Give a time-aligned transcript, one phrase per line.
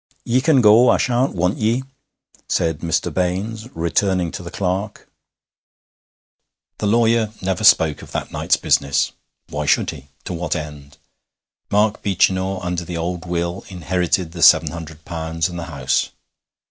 [0.25, 1.83] 'Ye can go; I shan't want ye,'
[2.47, 3.13] said Mr.
[3.13, 5.07] Baines, returning to the clerk.
[6.79, 9.11] The lawyer never spoke of that night's business.
[9.49, 10.07] Why should he?
[10.23, 10.97] To what end?
[11.69, 16.09] Mark Beechinor, under the old will, inherited the seven hundred pounds and the house.